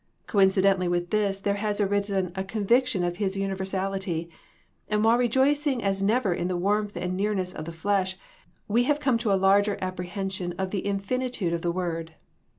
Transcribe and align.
Coincidentally 0.25 0.87
with 0.87 1.11
this 1.11 1.39
there 1.39 1.57
has 1.61 1.79
arisen 1.79 2.31
a 2.35 2.43
convic 2.43 2.87
tion 2.87 3.03
of 3.03 3.17
His 3.17 3.37
universality, 3.37 4.31
and 4.89 5.03
while 5.03 5.15
rejoicing 5.15 5.83
as 5.83 6.01
never 6.01 6.33
in 6.33 6.47
the 6.47 6.57
warmth 6.57 6.97
and 6.97 7.15
nearness 7.15 7.53
of 7.53 7.65
the 7.65 7.71
Flesh, 7.71 8.17
we 8.67 8.85
have 8.85 8.99
come 8.99 9.19
to 9.19 9.31
a 9.31 9.35
larger 9.37 9.77
apprehension 9.79 10.55
of 10.57 10.71
the 10.71 10.81
infini 10.81 11.31
tude 11.31 11.53
of 11.53 11.61
the 11.61 11.71
Word. 11.71 12.15